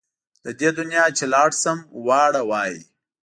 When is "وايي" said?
2.49-2.79